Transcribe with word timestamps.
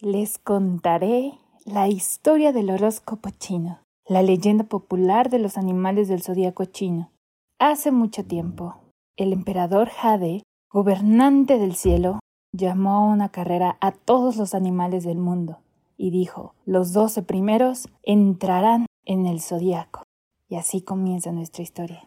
les 0.00 0.36
contaré 0.36 1.38
la 1.64 1.88
historia 1.88 2.52
del 2.52 2.68
horóscopo 2.68 3.30
chino, 3.30 3.80
la 4.06 4.20
leyenda 4.20 4.64
popular 4.64 5.30
de 5.30 5.38
los 5.38 5.56
animales 5.56 6.06
del 6.08 6.22
zodiaco 6.22 6.66
chino. 6.66 7.10
Hace 7.58 7.90
mucho 7.92 8.22
tiempo, 8.22 8.76
el 9.16 9.32
emperador 9.32 9.88
Jade, 9.88 10.42
gobernante 10.70 11.58
del 11.58 11.74
cielo, 11.74 12.20
llamó 12.52 12.90
a 12.96 13.04
una 13.04 13.30
carrera 13.30 13.78
a 13.80 13.92
todos 13.92 14.36
los 14.36 14.54
animales 14.54 15.02
del 15.04 15.16
mundo 15.16 15.60
y 15.96 16.10
dijo: 16.10 16.54
Los 16.66 16.92
doce 16.92 17.22
primeros 17.22 17.88
entrarán 18.02 18.84
en 19.06 19.24
el 19.24 19.40
zodiaco. 19.40 20.02
Y 20.48 20.56
así 20.56 20.82
comienza 20.82 21.32
nuestra 21.32 21.62
historia. 21.62 22.06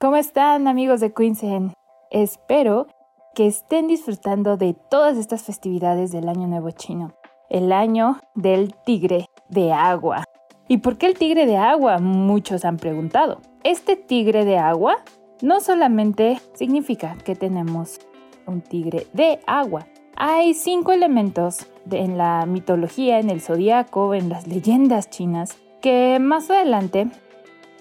¿Cómo 0.00 0.16
están 0.16 0.66
amigos 0.66 1.00
de 1.00 1.12
Queensen? 1.12 1.74
Espero 2.10 2.86
que 3.34 3.46
estén 3.46 3.86
disfrutando 3.86 4.56
de 4.56 4.72
todas 4.72 5.18
estas 5.18 5.42
festividades 5.42 6.10
del 6.10 6.30
Año 6.30 6.46
Nuevo 6.46 6.70
Chino, 6.70 7.12
el 7.50 7.70
año 7.70 8.18
del 8.34 8.74
tigre 8.86 9.26
de 9.50 9.74
agua. 9.74 10.24
¿Y 10.68 10.78
por 10.78 10.96
qué 10.96 11.04
el 11.04 11.18
tigre 11.18 11.44
de 11.44 11.58
agua? 11.58 11.98
Muchos 11.98 12.64
han 12.64 12.78
preguntado. 12.78 13.42
Este 13.62 13.94
tigre 13.94 14.46
de 14.46 14.56
agua 14.56 14.96
no 15.42 15.60
solamente 15.60 16.40
significa 16.54 17.18
que 17.22 17.36
tenemos 17.36 18.00
un 18.46 18.62
tigre 18.62 19.06
de 19.12 19.40
agua. 19.46 19.86
Hay 20.16 20.54
cinco 20.54 20.92
elementos 20.92 21.66
en 21.90 22.16
la 22.16 22.46
mitología, 22.46 23.18
en 23.18 23.28
el 23.28 23.42
zodiaco, 23.42 24.14
en 24.14 24.30
las 24.30 24.46
leyendas 24.46 25.10
chinas, 25.10 25.58
que 25.82 26.16
más 26.22 26.48
adelante 26.48 27.10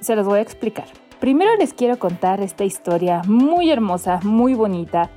se 0.01 0.17
los 0.17 0.25
voy 0.25 0.39
a 0.39 0.41
explicar. 0.41 0.87
Primero 1.19 1.53
les 1.57 1.73
quiero 1.73 1.99
contar 1.99 2.39
esta 2.39 2.63
historia 2.63 3.23
muy 3.27 3.69
hermosa, 3.69 4.21
muy 4.23 4.53
bonita 4.53 5.09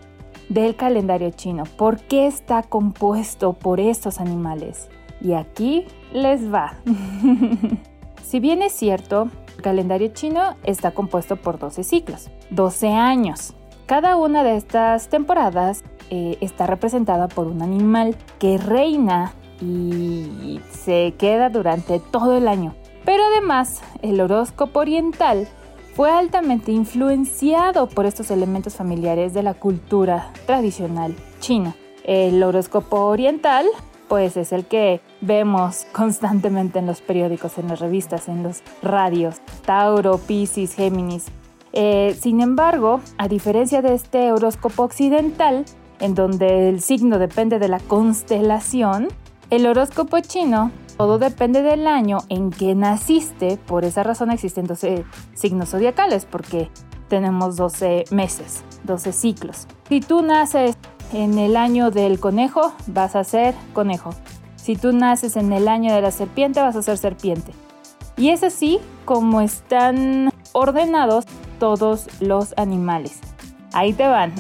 del 0.49 0.75
calendario 0.75 1.31
chino. 1.31 1.63
¿Por 1.77 2.01
qué 2.01 2.27
está 2.27 2.65
compuesto 2.65 3.53
por 3.53 3.79
estos 3.79 4.19
animales? 4.19 4.89
Y 5.21 5.35
aquí 5.35 5.87
les 6.13 6.53
va. 6.53 6.75
si 8.25 8.41
bien 8.41 8.63
es 8.63 8.73
cierto, 8.73 9.29
el 9.57 9.63
calendario 9.63 10.09
chino 10.09 10.57
está 10.65 10.91
compuesto 10.91 11.37
por 11.37 11.61
12 11.61 11.85
ciclos, 11.85 12.31
12 12.51 12.89
años. 12.89 13.55
Cada 13.87 14.17
una 14.17 14.43
de 14.43 14.57
estas 14.57 15.09
temporadas 15.09 15.85
eh, 16.11 16.37
está 16.41 16.67
representada 16.67 17.29
por 17.29 17.47
un 17.47 17.63
animal 17.63 18.17
que 18.41 18.59
reina 18.59 19.35
y 19.61 20.61
se 20.69 21.15
queda 21.17 21.49
durante 21.49 22.01
todo 22.01 22.37
el 22.37 22.49
año. 22.49 22.75
Pero 23.05 23.23
además, 23.25 23.83
el 24.03 24.21
horóscopo 24.21 24.81
oriental 24.81 25.47
fue 25.95 26.11
altamente 26.11 26.73
influenciado 26.73 27.89
por 27.89 28.07
estos 28.07 28.31
elementos 28.31 28.75
familiares 28.75 29.35
de 29.35 29.43
la 29.43 29.55
cultura 29.55 30.33
tradicional 30.47 31.15
china. 31.41 31.75
El 32.05 32.43
horóscopo 32.43 33.07
oriental 33.07 33.67
pues 34.09 34.37
es 34.37 34.53
el 34.53 34.67
que 34.67 35.01
vemos 35.23 35.87
constantemente 35.93 36.79
en 36.79 36.85
los 36.87 37.01
periódicos, 37.01 37.57
en 37.57 37.69
las 37.69 37.81
revistas, 37.81 38.29
en 38.29 38.43
los 38.43 38.63
radios, 38.83 39.37
Tauro, 39.65 40.19
Pisces, 40.19 40.75
Géminis. 40.75 41.29
Eh, 41.73 42.15
sin 42.21 42.43
embargo, 42.43 43.01
a 43.17 43.27
diferencia 43.29 43.81
de 43.81 43.95
este 43.95 44.31
horóscopo 44.31 44.83
occidental, 44.83 45.65
en 45.99 46.15
donde 46.15 46.69
el 46.69 46.83
signo 46.83 47.19
depende 47.19 47.59
de 47.59 47.69
la 47.69 47.81
constelación, 47.81 49.09
el 49.49 49.67
horóscopo 49.67 50.21
chino 50.21 50.71
todo 50.97 51.19
depende 51.19 51.63
del 51.63 51.87
año 51.87 52.19
en 52.29 52.51
que 52.51 52.75
naciste, 52.75 53.57
por 53.57 53.85
esa 53.85 54.03
razón 54.03 54.31
existen 54.31 54.67
12 54.67 55.05
signos 55.35 55.71
zodiacales, 55.71 56.25
porque 56.25 56.71
tenemos 57.09 57.57
12 57.57 58.05
meses, 58.11 58.65
12 58.85 59.13
ciclos. 59.13 59.67
Si 59.89 60.01
tú 60.01 60.23
naces 60.23 60.77
en 61.13 61.39
el 61.39 61.57
año 61.57 61.91
del 61.91 62.19
conejo, 62.21 62.73
vas 62.87 63.17
a 63.17 63.25
ser 63.25 63.55
conejo. 63.73 64.11
Si 64.57 64.77
tú 64.77 64.93
naces 64.93 65.37
en 65.37 65.53
el 65.53 65.69
año 65.69 65.93
de 65.93 66.01
la 66.01 66.11
serpiente, 66.11 66.61
vas 66.61 66.77
a 66.77 66.83
ser 66.83 66.97
serpiente. 66.97 67.53
Y 68.17 68.31
es 68.31 68.43
así 68.43 68.79
como 69.05 69.41
están 69.41 70.31
ordenados 70.53 71.27
todos 71.59 72.09
los 72.21 72.55
animales. 72.57 73.19
Ahí 73.73 73.93
te 73.93 74.07
van. 74.07 74.33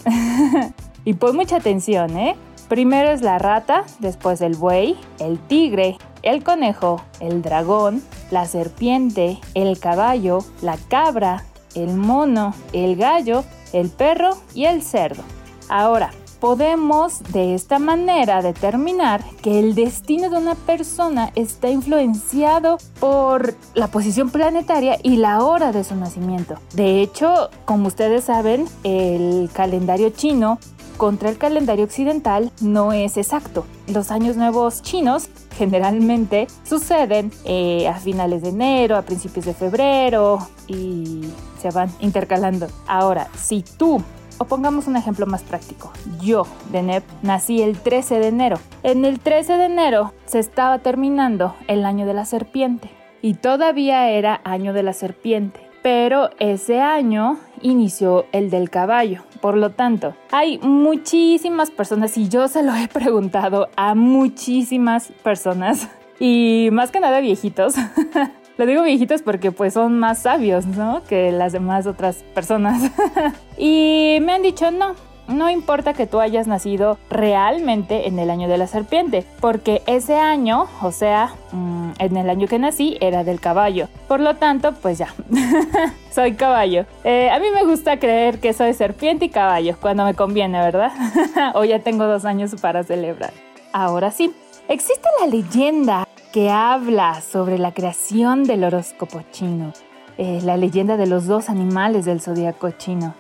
y 1.04 1.15
pon 1.15 1.37
mucha 1.37 1.56
atención, 1.56 2.16
¿eh? 2.16 2.37
Primero 2.69 3.10
es 3.10 3.21
la 3.21 3.38
rata, 3.38 3.84
después 3.98 4.41
el 4.41 4.54
buey, 4.54 4.97
el 5.19 5.38
tigre, 5.38 5.98
el 6.22 6.43
conejo, 6.44 7.03
el 7.21 7.43
dragón, 7.43 8.03
la 8.31 8.47
serpiente, 8.47 9.38
el 9.55 9.78
caballo, 9.78 10.44
la 10.60 10.77
cabra, 10.88 11.44
el 11.75 11.94
mono, 11.94 12.55
el 12.72 12.97
gallo, 12.97 13.44
el 13.72 13.91
perro 13.91 14.37
y 14.55 14.65
el 14.65 14.83
cerdo. 14.83 15.22
Ahora, 15.69 16.10
podemos 16.43 17.22
de 17.33 17.55
esta 17.55 17.78
manera 17.78 18.43
determinar 18.43 19.22
que 19.43 19.60
el 19.60 19.77
destino 19.77 20.28
de 20.28 20.38
una 20.38 20.56
persona 20.56 21.31
está 21.37 21.71
influenciado 21.71 22.78
por 22.99 23.54
la 23.75 23.87
posición 23.87 24.28
planetaria 24.28 24.99
y 25.04 25.19
la 25.19 25.44
hora 25.44 25.71
de 25.71 25.84
su 25.84 25.94
nacimiento. 25.94 26.56
De 26.75 27.00
hecho, 27.00 27.49
como 27.65 27.87
ustedes 27.87 28.25
saben, 28.25 28.66
el 28.83 29.50
calendario 29.53 30.10
chino 30.10 30.59
contra 30.97 31.28
el 31.28 31.38
calendario 31.38 31.84
occidental 31.84 32.50
no 32.60 32.92
es 32.92 33.16
exacto. 33.16 33.66
Los 33.86 34.10
años 34.10 34.36
nuevos 34.36 34.82
chinos 34.82 35.28
generalmente 35.56 36.47
suceden 36.64 37.30
eh, 37.44 37.88
a 37.88 37.94
finales 37.94 38.42
de 38.42 38.50
enero, 38.50 38.97
a 38.97 39.03
principios 39.03 39.44
de 39.44 39.54
febrero 39.54 40.47
y 40.69 41.22
se 41.60 41.70
van 41.70 41.91
intercalando. 42.00 42.66
Ahora, 42.86 43.28
si 43.36 43.62
tú 43.62 44.03
o 44.38 44.44
pongamos 44.44 44.86
un 44.88 44.97
ejemplo 44.97 45.26
más 45.26 45.42
práctico. 45.42 45.92
Yo, 46.20 46.47
Deneb, 46.72 47.04
nací 47.22 47.62
el 47.62 47.78
13 47.78 48.19
de 48.19 48.28
enero. 48.28 48.59
En 48.82 49.04
el 49.04 49.20
13 49.20 49.56
de 49.56 49.66
enero 49.66 50.14
se 50.26 50.41
estaba 50.41 50.78
terminando 50.78 51.54
el 51.69 51.84
año 51.84 52.06
de 52.06 52.14
la 52.14 52.24
serpiente 52.24 52.91
y 53.20 53.34
todavía 53.34 54.09
era 54.10 54.41
año 54.44 54.72
de 54.72 54.82
la 54.82 54.94
serpiente 54.94 55.72
pero 55.82 56.30
ese 56.38 56.80
año 56.80 57.38
inició 57.60 58.26
el 58.32 58.50
del 58.50 58.70
caballo. 58.70 59.24
Por 59.42 59.56
lo 59.56 59.70
tanto, 59.70 60.14
hay 60.30 60.58
muchísimas 60.58 61.72
personas 61.72 62.16
y 62.16 62.28
yo 62.28 62.47
se 62.47 62.62
lo 62.62 62.76
he 62.76 62.86
preguntado 62.86 63.69
a 63.75 63.97
muchísimas 63.97 65.08
personas 65.25 65.88
y 66.20 66.69
más 66.70 66.92
que 66.92 67.00
nada 67.00 67.19
viejitos. 67.19 67.75
Lo 68.58 68.66
digo 68.66 68.84
viejitos 68.84 69.22
porque 69.22 69.50
pues 69.50 69.75
son 69.75 69.98
más 69.98 70.20
sabios, 70.20 70.66
¿no? 70.66 71.03
Que 71.08 71.32
las 71.32 71.53
demás 71.53 71.88
otras 71.88 72.22
personas. 72.34 72.92
y 73.58 74.19
me 74.22 74.34
han 74.34 74.42
dicho, 74.42 74.70
no, 74.70 74.94
no 75.32 75.50
importa 75.50 75.94
que 75.94 76.06
tú 76.06 76.20
hayas 76.20 76.47
nacido 76.47 76.98
realmente 77.10 78.06
en 78.09 78.19
el 78.19 78.31
año 78.31 78.48
de 78.48 78.59
la 78.59 78.66
serpiente, 78.66 79.25
porque 79.41 79.82
ese 79.87 80.16
año, 80.16 80.66
o 80.81 80.93
sea, 80.93 81.34
mm, 81.53 81.91
en 81.98 82.16
el 82.16 82.31
año 82.31 82.47
que 82.47 82.59
nací, 82.59 82.97
era 83.00 83.25
del 83.25 83.41
caballo. 83.41 83.88
Por 84.09 84.21
lo 84.21 84.37
tanto, 84.37 84.72
pues 84.75 84.98
ya, 84.98 85.15
soy 86.10 86.34
caballo. 86.34 86.84
Eh, 87.04 87.31
a 87.31 87.38
mí 87.38 87.47
me 87.54 87.65
gusta 87.65 87.98
creer 87.98 88.41
que 88.41 88.53
soy 88.53 88.75
serpiente 88.75 89.26
y 89.26 89.28
caballo, 89.31 89.76
cuando 89.81 90.04
me 90.04 90.15
conviene, 90.15 90.59
¿verdad? 90.59 90.92
o 91.54 91.65
ya 91.65 91.78
tengo 91.81 92.04
dos 92.04 92.25
años 92.25 92.54
para 92.60 92.84
celebrar. 92.84 93.32
Ahora 93.72 94.10
sí, 94.10 94.32
existe 94.69 95.09
la 95.21 95.26
leyenda 95.26 96.06
que 96.32 96.50
habla 96.50 97.21
sobre 97.21 97.59
la 97.59 97.72
creación 97.72 98.44
del 98.44 98.65
horóscopo 98.65 99.22
chino, 99.32 99.72
eh, 100.19 100.41
la 100.42 100.56
leyenda 100.56 100.97
de 100.97 101.06
los 101.06 101.26
dos 101.26 101.50
animales 101.50 102.04
del 102.04 102.21
zodiaco 102.21 102.71
chino. 102.71 103.15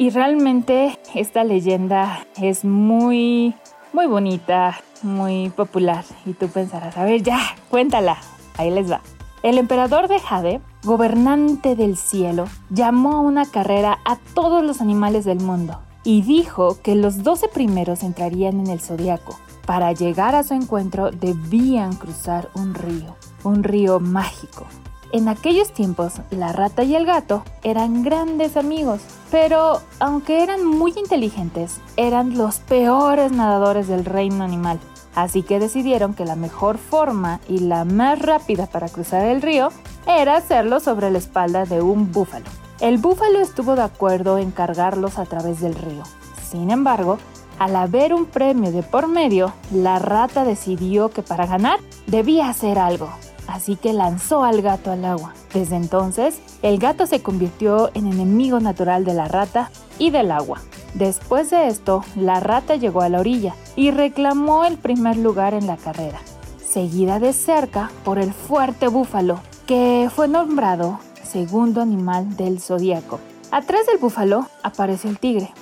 Y 0.00 0.08
realmente 0.08 0.98
esta 1.14 1.44
leyenda 1.44 2.26
es 2.40 2.64
muy, 2.64 3.54
muy 3.92 4.06
bonita, 4.06 4.80
muy 5.02 5.50
popular. 5.50 6.06
Y 6.24 6.32
tú 6.32 6.48
pensarás, 6.48 6.96
a 6.96 7.04
ver, 7.04 7.22
ya, 7.22 7.38
cuéntala. 7.68 8.16
Ahí 8.56 8.70
les 8.70 8.90
va. 8.90 9.02
El 9.42 9.58
emperador 9.58 10.08
de 10.08 10.18
Jade, 10.18 10.62
gobernante 10.84 11.76
del 11.76 11.98
cielo, 11.98 12.46
llamó 12.70 13.16
a 13.16 13.20
una 13.20 13.44
carrera 13.44 13.98
a 14.06 14.16
todos 14.32 14.64
los 14.64 14.80
animales 14.80 15.26
del 15.26 15.40
mundo 15.40 15.78
y 16.02 16.22
dijo 16.22 16.78
que 16.82 16.94
los 16.94 17.22
12 17.22 17.48
primeros 17.48 18.02
entrarían 18.02 18.58
en 18.58 18.68
el 18.68 18.80
zodiaco. 18.80 19.38
Para 19.66 19.92
llegar 19.92 20.34
a 20.34 20.44
su 20.44 20.54
encuentro 20.54 21.10
debían 21.10 21.94
cruzar 21.94 22.48
un 22.54 22.72
río, 22.72 23.16
un 23.44 23.62
río 23.62 24.00
mágico, 24.00 24.64
en 25.12 25.28
aquellos 25.28 25.72
tiempos, 25.72 26.20
la 26.30 26.52
rata 26.52 26.84
y 26.84 26.94
el 26.94 27.04
gato 27.04 27.42
eran 27.64 28.02
grandes 28.02 28.56
amigos, 28.56 29.00
pero 29.30 29.80
aunque 29.98 30.42
eran 30.42 30.64
muy 30.64 30.92
inteligentes, 30.96 31.80
eran 31.96 32.38
los 32.38 32.58
peores 32.58 33.32
nadadores 33.32 33.88
del 33.88 34.04
reino 34.04 34.44
animal. 34.44 34.78
Así 35.14 35.42
que 35.42 35.58
decidieron 35.58 36.14
que 36.14 36.24
la 36.24 36.36
mejor 36.36 36.78
forma 36.78 37.40
y 37.48 37.58
la 37.58 37.84
más 37.84 38.20
rápida 38.20 38.66
para 38.66 38.88
cruzar 38.88 39.24
el 39.24 39.42
río 39.42 39.70
era 40.06 40.36
hacerlo 40.36 40.78
sobre 40.78 41.10
la 41.10 41.18
espalda 41.18 41.64
de 41.64 41.82
un 41.82 42.12
búfalo. 42.12 42.46
El 42.80 42.98
búfalo 42.98 43.40
estuvo 43.40 43.74
de 43.74 43.82
acuerdo 43.82 44.38
en 44.38 44.52
cargarlos 44.52 45.18
a 45.18 45.26
través 45.26 45.60
del 45.60 45.74
río. 45.74 46.04
Sin 46.48 46.70
embargo, 46.70 47.18
al 47.58 47.74
haber 47.74 48.14
un 48.14 48.26
premio 48.26 48.70
de 48.70 48.84
por 48.84 49.08
medio, 49.08 49.52
la 49.72 49.98
rata 49.98 50.44
decidió 50.44 51.10
que 51.10 51.22
para 51.22 51.46
ganar 51.46 51.80
debía 52.06 52.48
hacer 52.48 52.78
algo 52.78 53.10
así 53.50 53.76
que 53.76 53.92
lanzó 53.92 54.44
al 54.44 54.62
gato 54.62 54.90
al 54.90 55.04
agua. 55.04 55.34
Desde 55.52 55.76
entonces, 55.76 56.40
el 56.62 56.78
gato 56.78 57.06
se 57.06 57.22
convirtió 57.22 57.90
en 57.94 58.06
enemigo 58.06 58.60
natural 58.60 59.04
de 59.04 59.14
la 59.14 59.28
rata 59.28 59.70
y 59.98 60.10
del 60.10 60.30
agua. 60.30 60.60
Después 60.94 61.50
de 61.50 61.68
esto, 61.68 62.04
la 62.16 62.40
rata 62.40 62.76
llegó 62.76 63.02
a 63.02 63.08
la 63.08 63.20
orilla 63.20 63.54
y 63.76 63.90
reclamó 63.90 64.64
el 64.64 64.76
primer 64.76 65.16
lugar 65.16 65.54
en 65.54 65.66
la 65.66 65.76
carrera, 65.76 66.20
seguida 66.64 67.18
de 67.18 67.32
cerca 67.32 67.90
por 68.04 68.18
el 68.18 68.32
fuerte 68.32 68.88
búfalo, 68.88 69.40
que 69.66 70.08
fue 70.14 70.26
nombrado 70.26 70.98
segundo 71.22 71.80
animal 71.80 72.36
del 72.36 72.60
zodíaco. 72.60 73.20
Atrás 73.52 73.86
del 73.86 73.98
búfalo 73.98 74.46
apareció 74.62 75.10
el 75.10 75.18
tigre, 75.18 75.52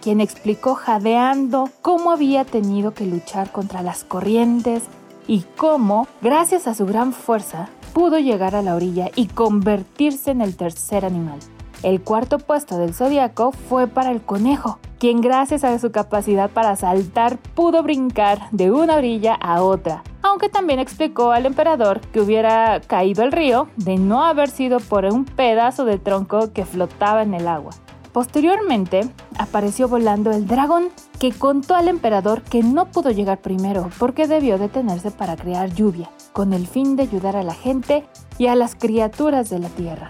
quien 0.00 0.20
explicó 0.20 0.74
jadeando 0.74 1.68
cómo 1.82 2.12
había 2.12 2.44
tenido 2.44 2.92
que 2.92 3.04
luchar 3.04 3.52
contra 3.52 3.82
las 3.82 4.04
corrientes 4.04 4.82
y 5.28 5.44
cómo, 5.56 6.08
gracias 6.20 6.66
a 6.66 6.74
su 6.74 6.86
gran 6.86 7.12
fuerza, 7.12 7.68
pudo 7.92 8.18
llegar 8.18 8.56
a 8.56 8.62
la 8.62 8.74
orilla 8.74 9.10
y 9.14 9.26
convertirse 9.26 10.32
en 10.32 10.40
el 10.40 10.56
tercer 10.56 11.04
animal. 11.04 11.38
El 11.84 12.00
cuarto 12.00 12.38
puesto 12.38 12.76
del 12.76 12.92
zodiaco 12.92 13.52
fue 13.52 13.86
para 13.86 14.10
el 14.10 14.20
conejo, 14.20 14.80
quien 14.98 15.20
gracias 15.20 15.62
a 15.62 15.78
su 15.78 15.92
capacidad 15.92 16.50
para 16.50 16.74
saltar 16.74 17.38
pudo 17.54 17.84
brincar 17.84 18.50
de 18.50 18.72
una 18.72 18.96
orilla 18.96 19.34
a 19.34 19.62
otra, 19.62 20.02
aunque 20.22 20.48
también 20.48 20.80
explicó 20.80 21.30
al 21.30 21.46
emperador 21.46 22.00
que 22.00 22.20
hubiera 22.20 22.80
caído 22.80 23.22
al 23.22 23.30
río 23.30 23.68
de 23.76 23.96
no 23.96 24.24
haber 24.24 24.50
sido 24.50 24.80
por 24.80 25.04
un 25.04 25.24
pedazo 25.24 25.84
de 25.84 25.98
tronco 25.98 26.52
que 26.52 26.64
flotaba 26.64 27.22
en 27.22 27.34
el 27.34 27.46
agua. 27.46 27.70
Posteriormente, 28.18 29.08
apareció 29.38 29.86
volando 29.86 30.32
el 30.32 30.48
dragón, 30.48 30.88
que 31.20 31.30
contó 31.30 31.76
al 31.76 31.86
emperador 31.86 32.42
que 32.42 32.64
no 32.64 32.86
pudo 32.86 33.12
llegar 33.12 33.38
primero 33.38 33.90
porque 33.96 34.26
debió 34.26 34.58
detenerse 34.58 35.12
para 35.12 35.36
crear 35.36 35.72
lluvia, 35.72 36.10
con 36.32 36.52
el 36.52 36.66
fin 36.66 36.96
de 36.96 37.04
ayudar 37.04 37.36
a 37.36 37.44
la 37.44 37.54
gente 37.54 38.04
y 38.36 38.48
a 38.48 38.56
las 38.56 38.74
criaturas 38.74 39.50
de 39.50 39.60
la 39.60 39.68
tierra. 39.68 40.08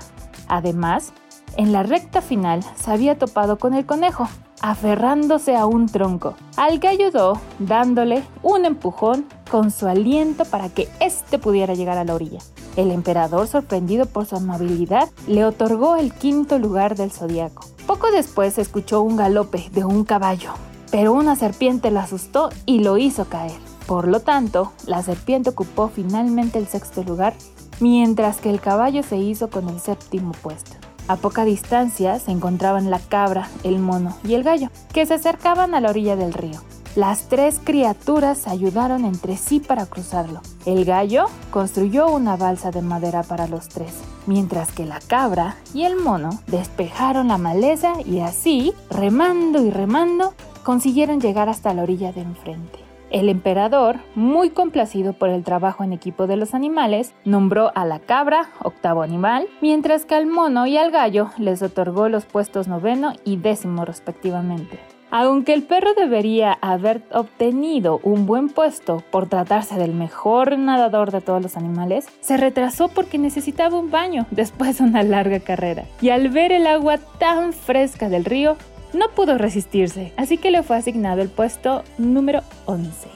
Además, 0.49 1.13
en 1.59 1.71
la 1.71 1.83
recta 1.83 2.23
final 2.23 2.65
se 2.77 2.91
había 2.91 3.19
topado 3.19 3.59
con 3.59 3.75
el 3.75 3.85
conejo, 3.85 4.27
aferrándose 4.63 5.55
a 5.55 5.67
un 5.67 5.85
tronco, 5.85 6.35
al 6.57 6.81
que 6.81 6.89
ayudó 6.89 7.39
dándole 7.59 8.23
un 8.43 8.65
empujón 8.65 9.27
con 9.51 9.71
su 9.71 9.87
aliento 9.87 10.47
para 10.47 10.71
que 10.71 10.89
éste 11.01 11.39
pudiera 11.39 11.75
llegar 11.75 11.99
a 11.99 12.05
la 12.05 12.15
orilla. 12.15 12.39
El 12.77 12.91
emperador, 12.91 13.47
sorprendido 13.49 14.07
por 14.07 14.25
su 14.25 14.37
amabilidad, 14.37 15.11
le 15.27 15.45
otorgó 15.45 15.97
el 15.97 16.15
quinto 16.15 16.59
lugar 16.59 16.97
del 16.97 17.11
zodiaco. 17.11 17.67
Poco 17.89 18.11
después 18.11 18.53
se 18.53 18.61
escuchó 18.61 19.01
un 19.01 19.17
galope 19.17 19.71
de 19.73 19.83
un 19.83 20.05
caballo, 20.05 20.53
pero 20.91 21.15
una 21.15 21.37
serpiente 21.37 21.91
lo 21.91 22.01
asustó 22.01 22.51
y 22.67 22.81
lo 22.81 22.99
hizo 22.99 23.25
caer. 23.31 23.59
Por 23.87 24.09
lo 24.09 24.21
tanto, 24.21 24.73
la 24.87 25.03
serpiente 25.03 25.49
ocupó 25.49 25.89
finalmente 25.89 26.59
el 26.59 26.67
sexto 26.67 27.03
lugar, 27.03 27.33
mientras 27.81 28.43
que 28.43 28.51
el 28.51 28.61
caballo 28.61 29.03
se 29.03 29.17
hizo 29.17 29.49
con 29.49 29.71
el 29.71 29.81
séptimo 29.81 30.33
puesto. 30.33 30.73
A 31.09 31.17
poca 31.17 31.47
distancia 31.47 32.19
se 32.19 32.31
encontraban 32.31 32.91
la 32.91 32.99
cabra, 32.99 33.49
el 33.65 33.79
mono 33.79 34.15
y 34.23 34.35
el 34.35 34.43
gallo, 34.43 34.69
que 34.93 35.07
se 35.07 35.15
acercaban 35.15 35.75
a 35.75 35.81
la 35.81 35.89
orilla 35.89 36.15
del 36.15 36.35
río. 36.35 36.61
Las 36.99 37.29
tres 37.29 37.61
criaturas 37.63 38.49
ayudaron 38.49 39.05
entre 39.05 39.37
sí 39.37 39.61
para 39.61 39.87
cruzarlo. 39.87 40.41
El 40.67 40.85
gallo 40.85 41.27
construyó 41.53 42.09
una 42.09 42.37
balsa 42.37 42.73
de 42.73 42.83
madera 42.83 43.23
para 43.23 43.47
los 43.47 43.69
tres, 43.69 44.03
mientras 44.27 44.73
que 44.73 44.85
la 44.85 44.99
cabra 44.99 45.55
y 45.73 45.85
el 45.85 45.95
mono 45.95 46.31
despejaron 46.49 47.29
la 47.29 47.39
maleza 47.39 47.93
y 48.05 48.19
así, 48.19 48.73
remando 48.91 49.65
y 49.65 49.71
remando, 49.71 50.35
consiguieron 50.65 51.21
llegar 51.21 51.49
hasta 51.49 51.73
la 51.73 51.85
orilla 51.85 52.11
de 52.11 52.23
enfrente. 52.23 52.81
El 53.11 53.29
emperador, 53.29 54.01
muy 54.17 54.51
complacido 54.51 55.13
por 55.13 55.29
el 55.29 55.45
trabajo 55.45 55.85
en 55.85 55.93
equipo 55.93 56.27
de 56.27 56.37
los 56.37 56.53
animales, 56.53 57.15
nombró 57.25 57.71
a 57.77 57.85
la 57.85 58.01
cabra 58.01 58.51
octavo 58.61 59.03
animal, 59.03 59.47
mientras 59.61 60.05
que 60.05 60.17
al 60.17 60.27
mono 60.27 60.67
y 60.67 60.77
al 60.77 60.91
gallo 60.91 61.31
les 61.39 61.63
otorgó 61.63 62.09
los 62.09 62.25
puestos 62.25 62.67
noveno 62.67 63.13
y 63.25 63.37
décimo 63.37 63.85
respectivamente. 63.85 64.98
Aunque 65.11 65.55
el 65.55 65.63
perro 65.63 65.95
debería 65.95 66.53
haber 66.61 67.03
obtenido 67.13 67.99
un 68.03 68.27
buen 68.27 68.51
puesto 68.51 69.03
por 69.11 69.27
tratarse 69.27 69.77
del 69.77 69.95
mejor 69.95 70.59
nadador 70.59 71.13
de 71.13 71.23
todos 71.23 71.43
los 71.43 71.57
animales, 71.57 72.07
se 72.21 72.37
retrasó 72.37 72.89
porque 72.89 73.17
necesitaba 73.17 73.79
un 73.79 73.91
baño 73.91 74.27
después 74.31 74.79
de 74.79 74.85
una 74.85 75.03
larga 75.03 75.41
carrera. 75.41 75.85
Y 76.03 76.11
al 76.11 76.29
ver 76.29 76.53
el 76.53 76.67
agua 76.67 76.99
tan 77.19 77.55
fresca 77.55 78.11
del 78.11 78.27
río, 78.27 78.59
no 78.93 79.09
pudo 79.15 79.39
resistirse, 79.39 80.13
así 80.19 80.37
que 80.37 80.51
le 80.51 80.63
fue 80.63 80.77
asignado 80.77 81.23
el 81.23 81.31
puesto 81.31 81.85
número 81.97 82.43
11. 82.67 83.09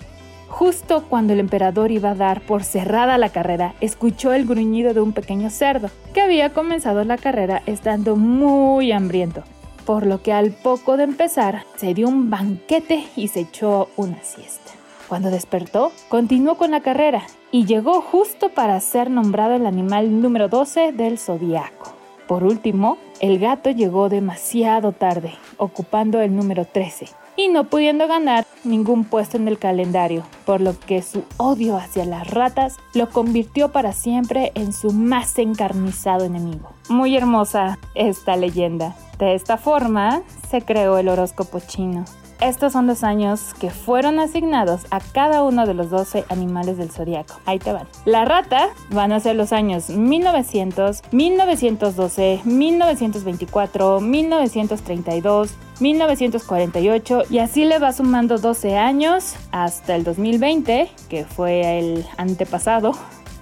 Justo 0.49 1.05
cuando 1.09 1.35
el 1.35 1.41
emperador 1.41 1.91
iba 1.91 2.11
a 2.11 2.15
dar 2.15 2.41
por 2.43 2.63
cerrada 2.63 3.19
la 3.19 3.31
carrera, 3.31 3.75
escuchó 3.81 4.33
el 4.33 4.47
gruñido 4.47 4.95
de 4.95 5.01
un 5.01 5.13
pequeño 5.13 5.51
cerdo, 5.51 5.91
que 6.15 6.21
había 6.21 6.51
comenzado 6.51 7.05
la 7.05 7.17
carrera 7.17 7.63
estando 7.67 8.17
muy 8.17 8.93
hambriento, 8.93 9.45
por 9.93 10.07
lo 10.07 10.23
que 10.23 10.33
al 10.33 10.53
poco 10.53 10.97
de 10.97 11.05
empezar 11.05 11.67
se 11.77 11.93
dio 11.93 12.09
un 12.09 12.31
banquete 12.31 13.05
y 13.15 13.29
se 13.29 13.41
echó 13.41 13.91
una 13.99 14.23
siesta. 14.23 14.71
Cuando 15.07 15.31
despertó, 15.31 15.93
continuó 16.09 16.55
con 16.55 16.71
la 16.71 16.81
carrera 16.81 17.25
y 17.51 17.67
llegó 17.67 18.01
justo 18.01 18.49
para 18.49 18.81
ser 18.81 19.11
nombrado 19.11 19.53
el 19.53 19.67
animal 19.67 20.23
número 20.23 20.49
12 20.49 20.93
del 20.93 21.19
zodiaco. 21.19 22.02
Por 22.33 22.45
último, 22.45 22.97
el 23.21 23.39
gato 23.39 23.69
llegó 23.69 24.09
demasiado 24.09 24.93
tarde, 24.93 25.35
ocupando 25.59 26.23
el 26.23 26.35
número 26.35 26.65
13, 26.65 27.09
y 27.37 27.49
no 27.49 27.65
pudiendo 27.65 28.09
ganar 28.09 28.47
ningún 28.65 29.05
puesto 29.05 29.37
en 29.37 29.49
el 29.49 29.59
calendario, 29.59 30.23
por 30.47 30.63
lo 30.63 30.81
que 30.81 31.03
su 31.03 31.25
odio 31.37 31.77
hacia 31.77 32.07
las 32.07 32.31
ratas 32.31 32.79
lo 32.95 33.11
convirtió 33.11 33.71
para 33.71 33.93
siempre 33.93 34.51
en 34.55 34.73
su 34.73 34.93
más 34.93 35.39
encarnizado 35.39 36.25
enemigo. 36.25 36.71
Muy 36.89 37.19
hermosa 37.19 37.79
esta 37.95 38.35
leyenda. 38.37 38.97
De 39.19 39.35
esta 39.35 39.59
forma 39.59 40.23
se 40.51 40.63
creó 40.63 40.97
el 40.97 41.11
horóscopo 41.11 41.61
chino. 41.61 42.07
Estos 42.43 42.73
son 42.73 42.89
los 42.89 43.05
años 43.05 43.55
que 43.61 43.71
fueron 43.71 44.19
asignados 44.19 44.81
a 44.91 44.99
cada 44.99 45.45
uno 45.45 45.65
de 45.65 45.75
los 45.75 45.91
12 45.91 46.25
animales 46.29 46.77
del 46.77 46.91
zodiaco. 46.91 47.39
Ahí 47.47 47.61
te 47.61 47.73
van. 47.73 47.87
La 48.05 48.25
rata 48.25 48.71
van 48.91 49.13
a 49.13 49.21
ser 49.21 49.37
los 49.37 49.53
años 49.53 49.91
1900, 49.91 51.03
1912, 51.13 52.41
1924, 52.45 54.01
1932, 54.01 55.55
1948 55.79 57.23
y 57.31 57.39
así 57.39 57.65
le 57.65 57.79
va 57.79 57.93
sumando 57.93 58.39
12 58.39 58.77
años 58.77 59.37
hasta 59.53 59.95
el 59.95 60.03
2020, 60.03 60.91
que 61.09 61.25
fue 61.25 61.79
el 61.79 62.05
antepasado. 62.17 62.91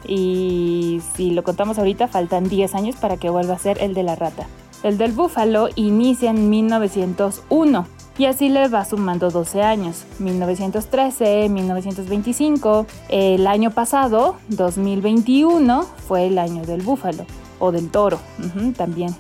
Y 0.07 1.01
si 1.15 1.31
lo 1.31 1.43
contamos 1.43 1.79
ahorita, 1.79 2.07
faltan 2.07 2.51
10 2.51 2.75
años 2.75 2.97
para 2.97 3.17
que 3.17 3.31
vuelva 3.31 3.55
a 3.55 3.59
ser 3.59 3.83
el 3.83 3.95
de 3.95 4.03
la 4.03 4.15
rata. 4.15 4.47
El 4.83 4.99
del 4.99 5.13
búfalo 5.13 5.71
inicia 5.75 6.29
en 6.29 6.51
1901 6.51 8.00
y 8.19 8.27
así 8.27 8.49
le 8.49 8.69
va 8.69 8.85
sumando 8.85 9.31
12 9.31 9.63
años. 9.63 10.05
1913, 10.19 11.49
1925, 11.49 12.87
el 13.09 13.47
año 13.47 13.71
pasado, 13.71 14.37
2021, 14.49 15.87
fue 16.07 16.27
el 16.27 16.39
año 16.39 16.65
del 16.65 16.83
búfalo 16.83 17.25
o 17.59 17.73
del 17.73 17.91
toro, 17.91 18.19
también 18.77 19.15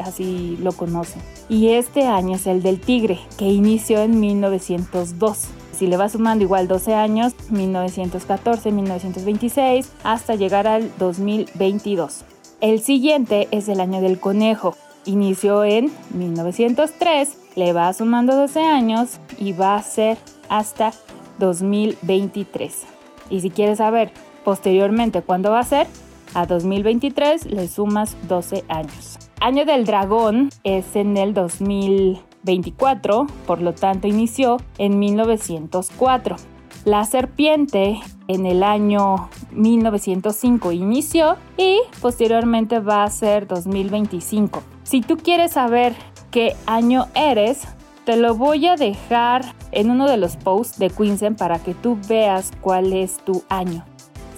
así 0.00 0.58
lo 0.62 0.72
conocen. 0.72 1.22
Y 1.48 1.68
este 1.68 2.06
año 2.06 2.36
es 2.36 2.46
el 2.46 2.62
del 2.62 2.80
tigre, 2.80 3.20
que 3.36 3.50
inició 3.50 4.00
en 4.00 4.18
1902. 4.20 5.48
Si 5.72 5.86
le 5.86 5.96
va 5.96 6.08
sumando 6.08 6.44
igual 6.44 6.68
12 6.68 6.94
años, 6.94 7.34
1914, 7.50 8.70
1926, 8.70 9.90
hasta 10.04 10.34
llegar 10.34 10.66
al 10.66 10.90
2022. 10.98 12.24
El 12.60 12.80
siguiente 12.80 13.48
es 13.50 13.68
el 13.68 13.80
año 13.80 14.00
del 14.00 14.20
conejo. 14.20 14.76
Inició 15.04 15.64
en 15.64 15.90
1903 16.14 17.41
le 17.54 17.72
va 17.72 17.92
sumando 17.92 18.36
12 18.36 18.60
años 18.60 19.18
y 19.38 19.52
va 19.52 19.76
a 19.76 19.82
ser 19.82 20.18
hasta 20.48 20.92
2023. 21.38 22.86
Y 23.30 23.40
si 23.40 23.50
quieres 23.50 23.78
saber 23.78 24.12
posteriormente 24.44 25.22
cuándo 25.22 25.50
va 25.50 25.60
a 25.60 25.64
ser, 25.64 25.86
a 26.34 26.46
2023 26.46 27.46
le 27.46 27.68
sumas 27.68 28.16
12 28.28 28.64
años. 28.68 29.18
Año 29.40 29.64
del 29.64 29.84
dragón 29.84 30.50
es 30.64 30.96
en 30.96 31.16
el 31.16 31.34
2024, 31.34 33.26
por 33.46 33.60
lo 33.60 33.72
tanto 33.74 34.06
inició 34.06 34.58
en 34.78 34.98
1904. 34.98 36.36
La 36.84 37.04
serpiente 37.04 38.00
en 38.28 38.46
el 38.46 38.62
año 38.62 39.28
1905 39.52 40.72
inició 40.72 41.36
y 41.56 41.78
posteriormente 42.00 42.80
va 42.80 43.04
a 43.04 43.10
ser 43.10 43.46
2025. 43.46 44.62
Si 44.82 45.00
tú 45.00 45.16
quieres 45.16 45.52
saber 45.52 45.94
qué 46.32 46.56
año 46.66 47.06
eres, 47.14 47.60
te 48.04 48.16
lo 48.16 48.34
voy 48.34 48.66
a 48.66 48.74
dejar 48.74 49.54
en 49.70 49.90
uno 49.90 50.08
de 50.08 50.16
los 50.16 50.36
posts 50.36 50.78
de 50.78 50.90
Quinsen 50.90 51.36
para 51.36 51.60
que 51.60 51.74
tú 51.74 51.96
veas 52.08 52.50
cuál 52.60 52.92
es 52.92 53.18
tu 53.18 53.44
año, 53.48 53.84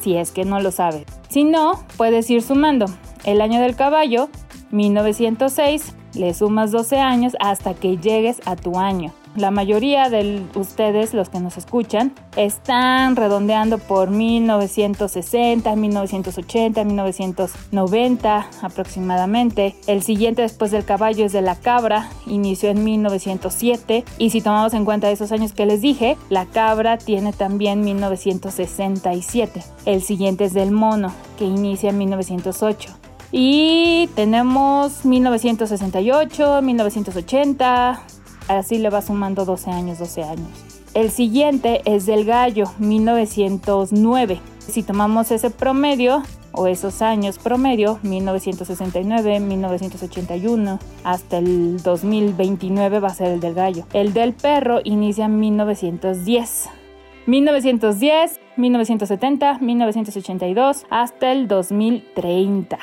si 0.02 0.16
es 0.16 0.32
que 0.32 0.44
no 0.44 0.60
lo 0.60 0.70
sabes. 0.70 1.06
Si 1.30 1.44
no, 1.44 1.80
puedes 1.96 2.28
ir 2.28 2.42
sumando. 2.42 2.86
El 3.24 3.40
año 3.40 3.60
del 3.60 3.76
caballo, 3.76 4.28
1906, 4.72 5.94
le 6.14 6.34
sumas 6.34 6.72
12 6.72 6.98
años 6.98 7.34
hasta 7.40 7.72
que 7.72 7.96
llegues 7.96 8.42
a 8.44 8.56
tu 8.56 8.78
año. 8.78 9.12
La 9.36 9.50
mayoría 9.50 10.08
de 10.10 10.42
ustedes, 10.54 11.14
los 11.14 11.28
que 11.28 11.40
nos 11.40 11.56
escuchan, 11.56 12.12
están 12.36 13.16
redondeando 13.16 13.78
por 13.78 14.10
1960, 14.10 15.74
1980, 15.74 16.84
1990 16.84 18.46
aproximadamente. 18.62 19.74
El 19.86 20.02
siguiente 20.02 20.42
después 20.42 20.70
del 20.70 20.84
caballo 20.84 21.26
es 21.26 21.32
de 21.32 21.42
la 21.42 21.56
cabra, 21.56 22.08
inició 22.26 22.70
en 22.70 22.84
1907 22.84 24.04
y 24.18 24.30
si 24.30 24.40
tomamos 24.40 24.74
en 24.74 24.84
cuenta 24.84 25.10
esos 25.10 25.32
años 25.32 25.52
que 25.52 25.66
les 25.66 25.80
dije, 25.80 26.16
la 26.30 26.46
cabra 26.46 26.98
tiene 26.98 27.32
también 27.32 27.82
1967. 27.82 29.62
El 29.84 30.02
siguiente 30.02 30.44
es 30.44 30.54
del 30.54 30.70
mono, 30.70 31.12
que 31.38 31.44
inicia 31.44 31.90
en 31.90 31.98
1908. 31.98 32.90
Y 33.36 34.08
tenemos 34.14 35.04
1968, 35.04 36.62
1980, 36.62 38.00
así 38.48 38.78
le 38.78 38.90
va 38.90 39.02
sumando 39.02 39.44
12 39.44 39.70
años, 39.70 39.98
12 39.98 40.22
años. 40.22 40.48
El 40.94 41.10
siguiente 41.10 41.82
es 41.84 42.06
del 42.06 42.24
gallo, 42.24 42.66
1909. 42.78 44.40
Si 44.58 44.82
tomamos 44.82 45.30
ese 45.30 45.50
promedio, 45.50 46.22
o 46.52 46.66
esos 46.66 47.02
años 47.02 47.38
promedio, 47.38 47.98
1969, 48.02 49.40
1981, 49.40 50.78
hasta 51.02 51.38
el 51.38 51.82
2029 51.82 53.00
va 53.00 53.08
a 53.08 53.14
ser 53.14 53.32
el 53.32 53.40
del 53.40 53.54
gallo. 53.54 53.86
El 53.92 54.12
del 54.12 54.32
perro 54.32 54.80
inicia 54.84 55.26
en 55.26 55.40
1910. 55.40 56.68
1910, 57.26 58.40
1970, 58.56 59.58
1982, 59.58 60.86
hasta 60.90 61.32
el 61.32 61.48
2030. 61.48 62.78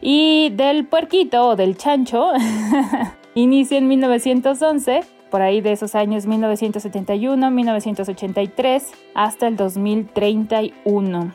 Y 0.00 0.50
del 0.50 0.86
puerquito 0.86 1.48
o 1.48 1.56
del 1.56 1.76
chancho 1.76 2.32
inicia 3.34 3.78
en 3.78 3.88
1911, 3.88 5.02
por 5.30 5.42
ahí 5.42 5.60
de 5.60 5.72
esos 5.72 5.94
años 5.94 6.26
1971, 6.26 7.50
1983 7.50 8.92
hasta 9.14 9.48
el 9.48 9.56
2031. 9.56 11.32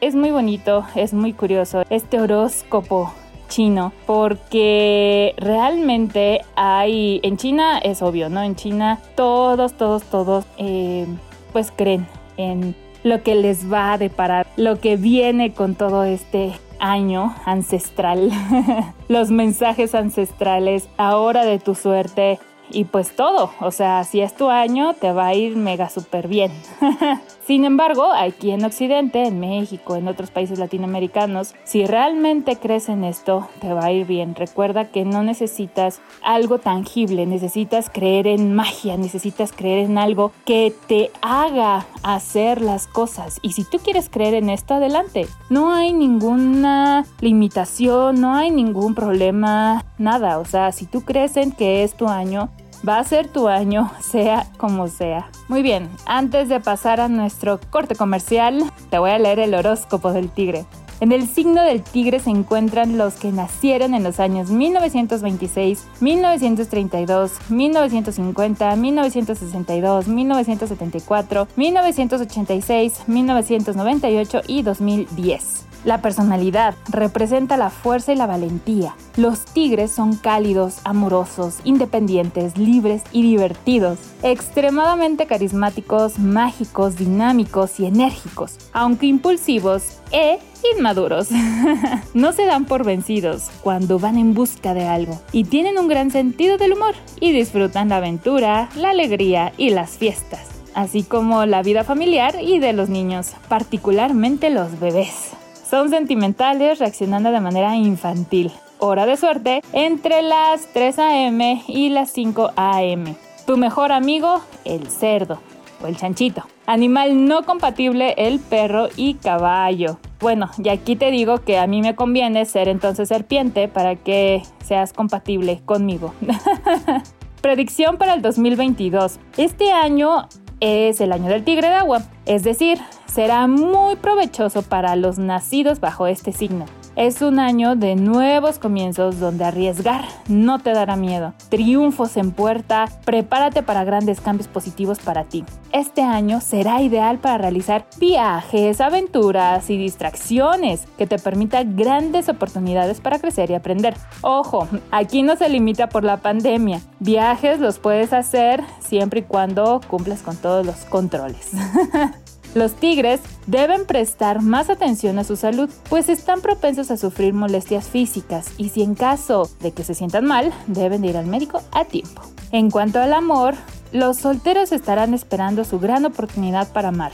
Es 0.00 0.14
muy 0.14 0.30
bonito, 0.30 0.84
es 0.94 1.12
muy 1.12 1.32
curioso 1.32 1.82
este 1.90 2.20
horóscopo 2.20 3.12
chino 3.48 3.92
porque 4.06 5.34
realmente 5.38 6.42
hay 6.54 7.18
en 7.22 7.38
China 7.38 7.78
es 7.78 8.02
obvio 8.02 8.28
no 8.28 8.42
en 8.42 8.54
China 8.54 9.00
todos 9.14 9.72
todos 9.72 10.02
todos 10.04 10.44
eh, 10.58 11.06
pues 11.52 11.72
creen 11.74 12.06
en 12.36 12.76
lo 13.02 13.22
que 13.22 13.34
les 13.34 13.72
va 13.72 13.94
a 13.94 13.98
deparar 13.98 14.46
lo 14.56 14.78
que 14.78 14.96
viene 14.96 15.52
con 15.54 15.74
todo 15.74 16.04
este 16.04 16.52
año 16.80 17.34
ancestral, 17.44 18.30
los 19.08 19.30
mensajes 19.30 19.94
ancestrales, 19.94 20.88
ahora 20.96 21.44
de 21.44 21.58
tu 21.58 21.74
suerte 21.74 22.38
y 22.70 22.84
pues 22.84 23.14
todo, 23.14 23.50
o 23.60 23.70
sea, 23.70 24.04
si 24.04 24.20
es 24.20 24.34
tu 24.34 24.48
año 24.50 24.94
te 24.94 25.12
va 25.12 25.28
a 25.28 25.34
ir 25.34 25.56
mega 25.56 25.88
súper 25.88 26.28
bien. 26.28 26.52
Sin 27.48 27.64
embargo, 27.64 28.12
aquí 28.12 28.50
en 28.50 28.62
Occidente, 28.62 29.24
en 29.24 29.40
México, 29.40 29.96
en 29.96 30.06
otros 30.06 30.30
países 30.30 30.58
latinoamericanos, 30.58 31.54
si 31.64 31.86
realmente 31.86 32.56
crees 32.56 32.90
en 32.90 33.04
esto, 33.04 33.48
te 33.62 33.72
va 33.72 33.86
a 33.86 33.90
ir 33.90 34.06
bien. 34.06 34.34
Recuerda 34.34 34.90
que 34.90 35.06
no 35.06 35.22
necesitas 35.22 36.02
algo 36.22 36.58
tangible, 36.58 37.24
necesitas 37.24 37.88
creer 37.88 38.26
en 38.26 38.54
magia, 38.54 38.98
necesitas 38.98 39.52
creer 39.52 39.86
en 39.86 39.96
algo 39.96 40.30
que 40.44 40.74
te 40.88 41.10
haga 41.22 41.86
hacer 42.02 42.60
las 42.60 42.86
cosas. 42.86 43.38
Y 43.40 43.52
si 43.52 43.64
tú 43.64 43.78
quieres 43.78 44.10
creer 44.10 44.34
en 44.34 44.50
esto, 44.50 44.74
adelante. 44.74 45.26
No 45.48 45.72
hay 45.72 45.94
ninguna 45.94 47.06
limitación, 47.20 48.20
no 48.20 48.34
hay 48.34 48.50
ningún 48.50 48.94
problema, 48.94 49.86
nada. 49.96 50.38
O 50.38 50.44
sea, 50.44 50.70
si 50.72 50.84
tú 50.84 51.00
crees 51.00 51.38
en 51.38 51.52
que 51.52 51.82
es 51.82 51.94
tu 51.94 52.08
año, 52.08 52.50
va 52.86 52.98
a 52.98 53.04
ser 53.04 53.28
tu 53.28 53.48
año, 53.48 53.90
sea 54.00 54.46
como 54.56 54.88
sea. 54.88 55.30
Muy 55.48 55.62
bien, 55.62 55.88
antes 56.06 56.48
de 56.48 56.60
pasar 56.60 57.00
a 57.00 57.08
nuestro 57.08 57.60
corte 57.70 57.94
comercial, 57.94 58.70
te 58.90 58.98
voy 58.98 59.10
a 59.10 59.18
leer 59.18 59.38
el 59.38 59.54
horóscopo 59.54 60.12
del 60.12 60.30
tigre. 60.30 60.66
En 61.00 61.12
el 61.12 61.28
signo 61.28 61.62
del 61.62 61.82
tigre 61.82 62.18
se 62.18 62.30
encuentran 62.30 62.98
los 62.98 63.14
que 63.14 63.30
nacieron 63.30 63.94
en 63.94 64.02
los 64.02 64.18
años 64.18 64.50
1926, 64.50 65.86
1932, 66.00 67.32
1950, 67.50 68.76
1962, 68.76 70.08
1974, 70.08 71.48
1986, 71.54 73.02
1998 73.06 74.40
y 74.48 74.62
2010. 74.62 75.67
La 75.84 76.02
personalidad 76.02 76.74
representa 76.88 77.56
la 77.56 77.70
fuerza 77.70 78.12
y 78.12 78.16
la 78.16 78.26
valentía. 78.26 78.94
Los 79.16 79.44
tigres 79.44 79.92
son 79.92 80.16
cálidos, 80.16 80.78
amorosos, 80.84 81.56
independientes, 81.64 82.58
libres 82.58 83.02
y 83.12 83.22
divertidos, 83.22 83.98
extremadamente 84.22 85.26
carismáticos, 85.26 86.18
mágicos, 86.18 86.96
dinámicos 86.96 87.78
y 87.78 87.86
enérgicos, 87.86 88.58
aunque 88.72 89.06
impulsivos 89.06 89.98
e 90.10 90.40
inmaduros. 90.76 91.28
no 92.14 92.32
se 92.32 92.44
dan 92.44 92.64
por 92.64 92.84
vencidos 92.84 93.50
cuando 93.62 93.98
van 93.98 94.18
en 94.18 94.34
busca 94.34 94.74
de 94.74 94.86
algo 94.86 95.20
y 95.32 95.44
tienen 95.44 95.78
un 95.78 95.88
gran 95.88 96.10
sentido 96.10 96.58
del 96.58 96.72
humor 96.72 96.94
y 97.20 97.32
disfrutan 97.32 97.90
la 97.90 97.98
aventura, 97.98 98.68
la 98.76 98.90
alegría 98.90 99.52
y 99.56 99.70
las 99.70 99.92
fiestas, 99.92 100.46
así 100.74 101.02
como 101.04 101.46
la 101.46 101.62
vida 101.62 101.84
familiar 101.84 102.36
y 102.42 102.58
de 102.58 102.72
los 102.72 102.88
niños, 102.88 103.32
particularmente 103.48 104.50
los 104.50 104.80
bebés. 104.80 105.37
Son 105.68 105.90
sentimentales 105.90 106.78
reaccionando 106.78 107.30
de 107.30 107.40
manera 107.40 107.76
infantil. 107.76 108.50
Hora 108.78 109.04
de 109.04 109.18
suerte 109.18 109.60
entre 109.74 110.22
las 110.22 110.66
3 110.72 110.98
a.m. 110.98 111.62
y 111.66 111.90
las 111.90 112.10
5 112.12 112.52
a.m. 112.56 113.14
Tu 113.46 113.58
mejor 113.58 113.92
amigo, 113.92 114.40
el 114.64 114.88
cerdo 114.88 115.40
o 115.82 115.86
el 115.86 115.96
chanchito. 115.96 116.44
Animal 116.64 117.26
no 117.26 117.42
compatible, 117.42 118.14
el 118.16 118.38
perro 118.38 118.88
y 118.96 119.14
caballo. 119.14 119.98
Bueno, 120.20 120.48
y 120.56 120.70
aquí 120.70 120.96
te 120.96 121.10
digo 121.10 121.42
que 121.42 121.58
a 121.58 121.66
mí 121.66 121.82
me 121.82 121.94
conviene 121.94 122.46
ser 122.46 122.68
entonces 122.68 123.08
serpiente 123.08 123.68
para 123.68 123.96
que 123.96 124.42
seas 124.64 124.94
compatible 124.94 125.60
conmigo. 125.66 126.14
Predicción 127.42 127.98
para 127.98 128.14
el 128.14 128.22
2022. 128.22 129.20
Este 129.36 129.70
año 129.70 130.28
es 130.60 131.00
el 131.00 131.12
año 131.12 131.28
del 131.28 131.44
tigre 131.44 131.68
de 131.68 131.74
agua, 131.74 132.02
es 132.26 132.42
decir, 132.42 132.78
será 133.06 133.46
muy 133.46 133.96
provechoso 133.96 134.62
para 134.62 134.96
los 134.96 135.18
nacidos 135.18 135.80
bajo 135.80 136.06
este 136.06 136.32
signo. 136.32 136.66
Es 136.98 137.22
un 137.22 137.38
año 137.38 137.76
de 137.76 137.94
nuevos 137.94 138.58
comienzos 138.58 139.20
donde 139.20 139.44
arriesgar 139.44 140.04
no 140.26 140.58
te 140.58 140.72
dará 140.72 140.96
miedo. 140.96 141.32
Triunfos 141.48 142.16
en 142.16 142.32
puerta, 142.32 142.86
prepárate 143.04 143.62
para 143.62 143.84
grandes 143.84 144.20
cambios 144.20 144.48
positivos 144.48 144.98
para 144.98 145.22
ti. 145.22 145.44
Este 145.70 146.02
año 146.02 146.40
será 146.40 146.82
ideal 146.82 147.18
para 147.18 147.38
realizar 147.38 147.86
viajes, 148.00 148.80
aventuras 148.80 149.70
y 149.70 149.78
distracciones 149.78 150.88
que 150.98 151.06
te 151.06 151.20
permitan 151.20 151.76
grandes 151.76 152.28
oportunidades 152.28 153.00
para 153.00 153.20
crecer 153.20 153.52
y 153.52 153.54
aprender. 153.54 153.94
Ojo, 154.22 154.66
aquí 154.90 155.22
no 155.22 155.36
se 155.36 155.48
limita 155.48 155.88
por 155.88 156.02
la 156.02 156.16
pandemia. 156.16 156.80
Viajes 156.98 157.60
los 157.60 157.78
puedes 157.78 158.12
hacer 158.12 158.64
siempre 158.80 159.20
y 159.20 159.22
cuando 159.22 159.80
cumplas 159.86 160.22
con 160.22 160.36
todos 160.36 160.66
los 160.66 160.84
controles. 160.86 161.52
Los 162.58 162.74
tigres 162.74 163.20
deben 163.46 163.86
prestar 163.86 164.42
más 164.42 164.68
atención 164.68 165.20
a 165.20 165.22
su 165.22 165.36
salud, 165.36 165.70
pues 165.88 166.08
están 166.08 166.40
propensos 166.40 166.90
a 166.90 166.96
sufrir 166.96 167.32
molestias 167.32 167.86
físicas 167.86 168.50
y 168.58 168.70
si 168.70 168.82
en 168.82 168.96
caso 168.96 169.48
de 169.60 169.70
que 169.70 169.84
se 169.84 169.94
sientan 169.94 170.24
mal, 170.24 170.52
deben 170.66 171.04
ir 171.04 171.16
al 171.16 171.26
médico 171.26 171.62
a 171.70 171.84
tiempo. 171.84 172.20
En 172.50 172.72
cuanto 172.72 172.98
al 172.98 173.12
amor, 173.12 173.54
los 173.92 174.16
solteros 174.16 174.72
estarán 174.72 175.14
esperando 175.14 175.62
su 175.62 175.78
gran 175.78 176.04
oportunidad 176.04 176.72
para 176.72 176.88
amar. 176.88 177.12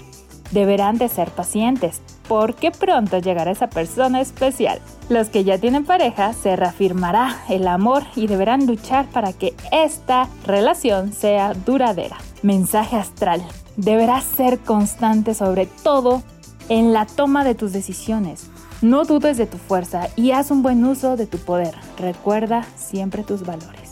Deberán 0.54 0.99
de 0.99 1.08
ser 1.08 1.32
pacientes, 1.32 2.00
porque 2.28 2.70
pronto 2.70 3.18
llegará 3.18 3.50
esa 3.50 3.66
persona 3.66 4.20
especial. 4.20 4.80
Los 5.08 5.28
que 5.28 5.42
ya 5.42 5.58
tienen 5.58 5.84
pareja 5.84 6.32
se 6.32 6.54
reafirmará 6.54 7.42
el 7.49 7.66
amor 7.66 8.04
y 8.14 8.28
deberán 8.28 8.64
luchar 8.66 9.06
para 9.06 9.32
que 9.32 9.52
esta 9.73 10.28
relación 10.46 11.12
sea 11.12 11.54
duradera. 11.54 12.18
Mensaje 12.42 12.94
astral. 12.94 13.42
Deberás 13.76 14.23
ser 14.23 14.61
constante 14.61 15.34
sobre 15.34 15.66
todo 15.66 16.23
en 16.68 16.92
la 16.92 17.04
toma 17.04 17.42
de 17.42 17.56
tus 17.56 17.73
decisiones. 17.73 18.46
No 18.80 19.04
dudes 19.04 19.37
de 19.37 19.46
tu 19.46 19.58
fuerza 19.58 20.08
y 20.14 20.30
haz 20.30 20.52
un 20.52 20.62
buen 20.62 20.84
uso 20.84 21.16
de 21.16 21.26
tu 21.26 21.38
poder. 21.38 21.75
Recuerda 21.99 22.64
siempre 22.76 23.25
tus 23.25 23.44
valores. 23.44 23.90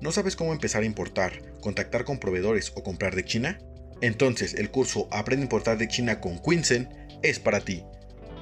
¿No 0.00 0.10
sabes 0.10 0.34
cómo 0.34 0.52
empezar 0.52 0.82
a 0.82 0.86
importar, 0.86 1.51
contactar 1.62 2.04
con 2.04 2.18
proveedores 2.18 2.70
o 2.76 2.82
comprar 2.82 3.14
de 3.14 3.24
China? 3.24 3.58
Entonces 4.02 4.52
el 4.52 4.70
curso 4.70 5.08
Aprende 5.10 5.44
a 5.44 5.46
importar 5.46 5.78
de 5.78 5.88
China 5.88 6.20
con 6.20 6.38
Quinzen 6.38 6.90
es 7.22 7.38
para 7.38 7.60
ti. 7.60 7.82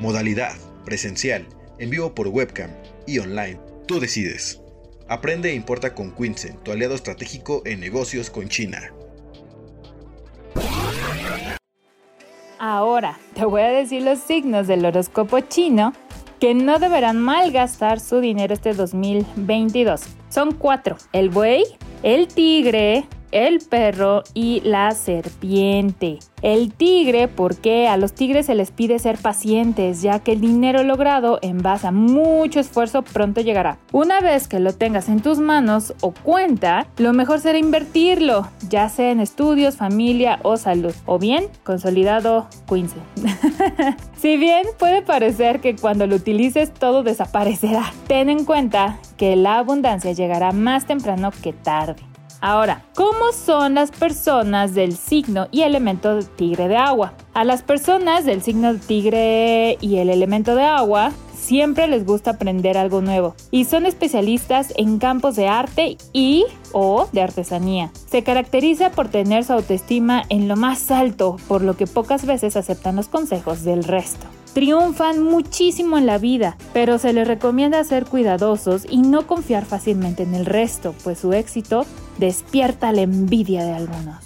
Modalidad, 0.01 0.57
presencial, 0.85 1.47
en 1.79 1.91
vivo 1.91 2.13
por 2.13 2.27
webcam 2.27 2.71
y 3.07 3.21
online. 3.21 3.61
Tú 3.87 4.01
decides. 4.01 4.61
Aprende 5.09 5.51
e 5.51 5.55
importa 5.55 5.95
con 5.95 6.15
Quince, 6.15 6.55
tu 6.65 6.73
aliado 6.73 6.95
estratégico 6.95 7.63
en 7.65 7.81
negocios 7.81 8.31
con 8.31 8.49
China. 8.49 8.93
Ahora 12.59 13.19
te 13.35 13.45
voy 13.45 13.63
a 13.63 13.71
decir 13.71 14.03
los 14.03 14.19
signos 14.19 14.67
del 14.67 14.85
horóscopo 14.85 15.41
chino 15.41 15.95
que 16.41 16.55
no 16.55 16.79
deberán 16.79 17.19
malgastar 17.19 18.01
su 18.01 18.21
dinero 18.21 18.55
este 18.55 18.73
2022. 18.75 20.03
Son 20.29 20.53
cuatro, 20.53 20.97
el 21.13 21.29
buey, 21.31 21.65
el 22.03 22.29
tigre, 22.29 23.05
el 23.33 23.61
perro 23.61 24.23
y 24.35 24.61
la 24.61 24.91
serpiente. 24.93 26.19
El 26.43 26.73
tigre, 26.73 27.29
porque 27.29 27.87
a 27.87 27.99
los 27.99 28.15
tigres 28.15 28.47
se 28.47 28.55
les 28.55 28.71
pide 28.71 28.99
ser 28.99 29.19
pacientes, 29.19 30.01
ya 30.01 30.21
que 30.21 30.33
el 30.33 30.41
dinero 30.41 30.83
logrado 30.83 31.39
en 31.43 31.59
base 31.59 31.87
a 31.87 31.93
mucho 31.93 32.61
esfuerzo 32.61 33.03
pronto 33.03 33.43
llegará. 33.43 33.79
Una 33.93 34.21
vez 34.21 34.49
que 34.49 34.59
lo 34.59 34.73
tengas 34.73 35.09
en 35.11 35.21
tus 35.21 35.39
manos 35.39 35.95
o 36.01 36.13
cuenta, 36.13 36.87
lo 36.97 37.13
mejor 37.13 37.41
será 37.41 37.59
invertirlo, 37.59 38.49
ya 38.69 38.89
sea 38.89 39.11
en 39.11 39.21
estudios, 39.21 39.77
familia 39.77 40.41
o 40.43 40.57
salud, 40.57 40.95
o 41.05 41.19
bien 41.19 41.47
consolidado 41.63 42.49
Quince. 42.67 42.97
si 44.17 44.39
bien 44.39 44.67
puede 44.79 45.03
parecer 45.03 45.61
que 45.61 45.77
cuando 45.77 46.07
lo 46.07 46.17
utilices 46.17 46.73
todo 46.73 47.03
desaparecerá, 47.03 47.93
ten 48.07 48.31
en 48.31 48.47
cuenta 48.47 48.99
que 49.19 49.37
la 49.37 49.59
abundancia 49.59 50.13
llegará 50.13 50.53
más 50.53 50.87
temprano 50.87 51.31
que 51.43 51.53
tarde. 51.53 52.10
Ahora, 52.41 52.85
¿cómo 52.95 53.33
son 53.33 53.75
las 53.75 53.91
personas 53.91 54.75
del 54.75 54.97
signo 54.97 55.49
y 55.51 55.61
elemento 55.63 56.21
tigre 56.21 56.69
de 56.69 56.77
agua? 56.77 57.13
A 57.35 57.45
las 57.45 57.63
personas 57.63 58.25
del 58.25 58.41
signo 58.41 58.77
tigre 58.77 59.77
y 59.83 59.99
el 59.99 60.09
elemento 60.09 60.55
de 60.55 60.65
agua 60.65 61.13
siempre 61.35 61.87
les 61.87 62.07
gusta 62.07 62.33
aprender 62.33 62.79
algo 62.79 63.03
nuevo 63.03 63.35
y 63.51 63.65
son 63.65 63.85
especialistas 63.85 64.73
en 64.77 64.99
campos 64.99 65.37
de 65.37 65.49
arte 65.49 65.99
y 66.15 66.47
o 66.73 67.09
de 67.13 67.21
artesanía. 67.21 67.91
Se 68.09 68.23
caracteriza 68.23 68.91
por 68.91 69.09
tener 69.09 69.45
su 69.45 69.53
autoestima 69.53 70.23
en 70.31 70.49
lo 70.49 70.57
más 70.57 70.91
alto, 70.91 71.37
por 71.47 71.61
lo 71.61 71.77
que 71.77 71.87
pocas 71.87 72.25
veces 72.25 72.57
aceptan 72.57 72.97
los 72.97 73.09
consejos 73.09 73.65
del 73.65 73.85
resto 73.85 74.27
triunfan 74.53 75.23
muchísimo 75.23 75.97
en 75.97 76.07
la 76.07 76.19
vida, 76.19 76.57
pero 76.73 76.99
se 76.99 77.13
les 77.13 77.29
recomienda 77.29 77.85
ser 77.85 78.05
cuidadosos 78.05 78.85
y 78.89 78.99
no 78.99 79.27
confiar 79.29 79.65
fácilmente 79.65 80.25
en 80.25 80.35
el 80.35 80.45
resto, 80.45 80.93
pues 81.05 81.21
su 81.21 81.33
éxito 81.33 81.87
despierta 82.21 82.93
la 82.93 83.01
envidia 83.01 83.65
de 83.65 83.73
algunos. 83.73 84.17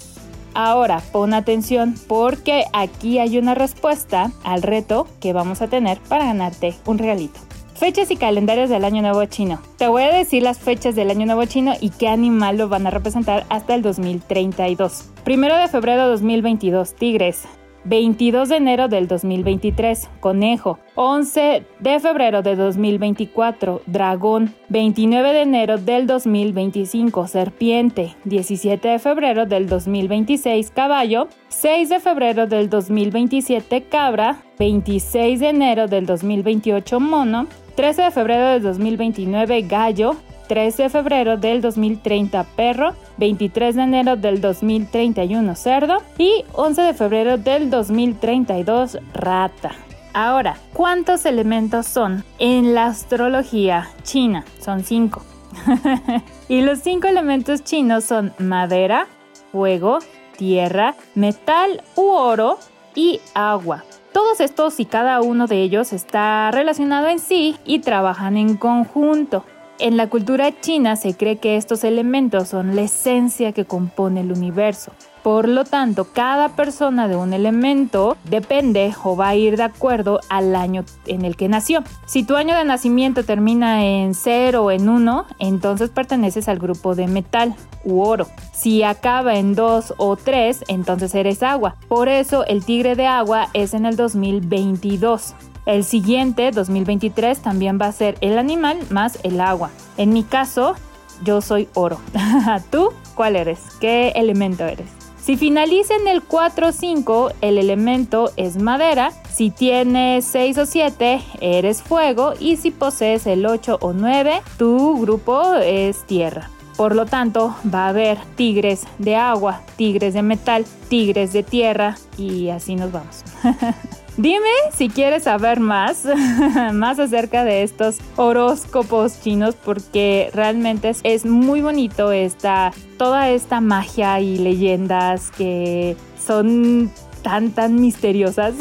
Ahora, 0.53 1.01
pon 1.11 1.33
atención 1.33 1.95
porque 2.07 2.63
aquí 2.71 3.19
hay 3.19 3.37
una 3.37 3.55
respuesta 3.55 4.31
al 4.43 4.61
reto 4.61 5.07
que 5.19 5.33
vamos 5.33 5.61
a 5.61 5.67
tener 5.67 5.99
para 6.07 6.25
ganarte 6.25 6.75
un 6.85 6.97
regalito. 6.97 7.39
Fechas 7.75 8.09
y 8.09 8.15
calendarios 8.15 8.69
del 8.69 8.85
Año 8.85 9.01
Nuevo 9.01 9.25
Chino. 9.25 9.59
Te 9.77 9.89
voy 9.89 10.03
a 10.03 10.13
decir 10.13 10.43
las 10.43 10.59
fechas 10.59 10.95
del 10.95 11.09
Año 11.09 11.25
Nuevo 11.25 11.43
Chino 11.43 11.73
y 11.81 11.89
qué 11.89 12.07
animal 12.07 12.57
lo 12.57 12.69
van 12.69 12.87
a 12.87 12.89
representar 12.89 13.45
hasta 13.49 13.75
el 13.75 13.81
2032. 13.81 15.09
Primero 15.25 15.57
de 15.57 15.67
febrero 15.67 16.07
2022, 16.07 16.95
Tigres. 16.95 17.43
22 17.85 18.49
de 18.49 18.55
enero 18.55 18.87
del 18.87 19.07
2023, 19.07 20.09
Conejo. 20.19 20.79
11 20.95 21.63
de 21.79 21.99
febrero 21.99 22.41
de 22.41 22.55
2024, 22.55 23.83
Dragón. 23.85 24.53
29 24.69 25.33
de 25.33 25.41
enero 25.41 25.77
del 25.77 26.07
2025, 26.07 27.27
Serpiente. 27.27 28.15
17 28.25 28.87
de 28.87 28.99
febrero 28.99 29.45
del 29.45 29.67
2026, 29.69 30.71
Caballo. 30.71 31.27
6 31.49 31.89
de 31.89 31.99
febrero 31.99 32.47
del 32.47 32.69
2027, 32.69 33.83
Cabra. 33.83 34.37
26 34.57 35.39
de 35.39 35.49
enero 35.49 35.87
del 35.87 36.07
2028, 36.07 36.99
Mono. 36.99 37.47
13 37.75 38.01
de 38.03 38.11
febrero 38.11 38.47
del 38.47 38.63
2029, 38.63 39.61
Gallo. 39.61 40.15
13 40.47 40.83
de 40.83 40.89
febrero 40.89 41.37
del 41.37 41.61
2030 41.61 42.43
perro, 42.55 42.93
23 43.17 43.75
de 43.75 43.81
enero 43.81 44.15
del 44.15 44.41
2031 44.41 45.55
cerdo 45.55 45.97
y 46.17 46.43
11 46.53 46.81
de 46.81 46.93
febrero 46.93 47.37
del 47.37 47.69
2032 47.69 48.99
rata. 49.13 49.71
Ahora, 50.13 50.57
¿cuántos 50.73 51.25
elementos 51.25 51.87
son? 51.87 52.23
En 52.39 52.73
la 52.73 52.85
astrología 52.85 53.89
china 54.03 54.45
son 54.61 54.83
5. 54.83 55.21
y 56.49 56.61
los 56.61 56.79
5 56.79 57.07
elementos 57.07 57.63
chinos 57.63 58.05
son 58.05 58.33
madera, 58.39 59.07
fuego, 59.51 59.99
tierra, 60.37 60.95
metal 61.15 61.83
u 61.95 62.07
oro 62.11 62.59
y 62.95 63.19
agua. 63.33 63.83
Todos 64.13 64.39
estos 64.39 64.79
y 64.79 64.85
cada 64.85 65.21
uno 65.21 65.47
de 65.47 65.61
ellos 65.61 65.91
está 65.91 66.49
relacionado 66.51 67.07
en 67.07 67.19
sí 67.19 67.57
y 67.65 67.79
trabajan 67.79 68.37
en 68.37 68.55
conjunto. 68.55 69.43
En 69.77 69.97
la 69.97 70.07
cultura 70.07 70.61
china 70.61 70.95
se 70.95 71.17
cree 71.17 71.35
que 71.35 71.57
estos 71.57 71.83
elementos 71.83 72.47
son 72.47 72.77
la 72.77 72.83
esencia 72.83 73.51
que 73.51 73.65
compone 73.65 74.21
el 74.21 74.31
universo. 74.31 74.93
Por 75.21 75.49
lo 75.49 75.65
tanto, 75.65 76.05
cada 76.13 76.49
persona 76.49 77.09
de 77.09 77.17
un 77.17 77.33
elemento 77.33 78.15
depende 78.23 78.93
o 79.03 79.17
va 79.17 79.29
a 79.29 79.35
ir 79.35 79.57
de 79.57 79.63
acuerdo 79.63 80.21
al 80.29 80.55
año 80.55 80.85
en 81.07 81.25
el 81.25 81.35
que 81.35 81.49
nació. 81.49 81.83
Si 82.05 82.23
tu 82.23 82.35
año 82.35 82.55
de 82.55 82.63
nacimiento 82.63 83.25
termina 83.25 83.83
en 83.83 84.13
0 84.13 84.63
o 84.63 84.71
en 84.71 84.87
1, 84.87 85.25
entonces 85.39 85.89
perteneces 85.89 86.47
al 86.47 86.59
grupo 86.59 86.95
de 86.95 87.07
metal 87.07 87.55
u 87.83 88.01
oro. 88.01 88.27
Si 88.53 88.83
acaba 88.83 89.35
en 89.35 89.55
2 89.55 89.95
o 89.97 90.15
3, 90.15 90.65
entonces 90.69 91.13
eres 91.15 91.43
agua. 91.43 91.75
Por 91.89 92.07
eso 92.07 92.45
el 92.45 92.63
tigre 92.63 92.95
de 92.95 93.07
agua 93.07 93.49
es 93.53 93.73
en 93.73 93.85
el 93.85 93.97
2022. 93.97 95.33
El 95.65 95.83
siguiente, 95.83 96.51
2023, 96.51 97.39
también 97.39 97.79
va 97.81 97.87
a 97.87 97.91
ser 97.91 98.17
el 98.21 98.37
animal 98.37 98.79
más 98.89 99.17
el 99.23 99.41
agua. 99.41 99.71
En 99.97 100.13
mi 100.13 100.23
caso, 100.23 100.75
yo 101.23 101.41
soy 101.41 101.67
oro. 101.73 101.99
¿Tú 102.71 102.89
cuál 103.15 103.35
eres? 103.35 103.59
¿Qué 103.79 104.09
elemento 104.15 104.63
eres? 104.65 104.87
Si 105.19 105.37
finaliza 105.37 105.95
en 105.95 106.07
el 106.07 106.21
4 106.21 106.67
o 106.67 106.71
5, 106.71 107.31
el 107.41 107.57
elemento 107.57 108.31
es 108.37 108.57
madera. 108.57 109.11
Si 109.33 109.49
tienes 109.49 110.23
6 110.25 110.59
o 110.59 110.65
7, 110.67 111.19
eres 111.41 111.81
fuego. 111.81 112.33
Y 112.39 112.57
si 112.57 112.69
posees 112.69 113.25
el 113.25 113.43
8 113.47 113.79
o 113.81 113.93
9, 113.93 114.43
tu 114.59 115.01
grupo 115.01 115.55
es 115.55 116.03
tierra. 116.03 116.51
Por 116.77 116.93
lo 116.93 117.07
tanto, 117.07 117.55
va 117.73 117.85
a 117.85 117.89
haber 117.89 118.19
tigres 118.35 118.85
de 118.99 119.15
agua, 119.15 119.61
tigres 119.77 120.13
de 120.13 120.21
metal, 120.21 120.63
tigres 120.89 121.33
de 121.33 121.41
tierra 121.41 121.97
y 122.19 122.49
así 122.49 122.75
nos 122.75 122.91
vamos. 122.91 123.23
Dime 124.17 124.49
si 124.73 124.87
quieres 124.87 125.23
saber 125.23 125.59
más, 125.59 126.05
más 126.73 126.99
acerca 126.99 127.43
de 127.43 127.63
estos 127.63 127.97
horóscopos 128.15 129.19
chinos 129.21 129.55
porque 129.55 130.29
realmente 130.33 130.93
es, 131.03 131.25
muy 131.25 131.61
bonito 131.61 132.13
esta, 132.13 132.71
toda 132.97 133.29
esta 133.29 133.59
magia 133.59 134.21
y 134.21 134.37
leyendas 134.37 135.31
que 135.31 135.97
son 136.17 136.91
tan, 137.23 137.51
tan 137.51 137.81
misteriosas 137.81 138.53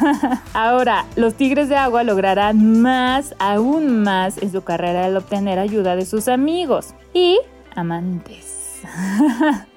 Ahora, 0.52 1.06
los 1.16 1.34
tigres 1.34 1.68
de 1.68 1.76
agua 1.76 2.02
lograrán 2.02 2.82
más, 2.82 3.34
aún 3.38 4.02
más 4.02 4.38
en 4.38 4.52
su 4.52 4.62
carrera 4.62 5.06
al 5.06 5.16
obtener 5.16 5.58
ayuda 5.58 5.96
de 5.96 6.04
sus 6.04 6.28
amigos 6.28 6.94
y 7.14 7.38
amantes. 7.74 8.61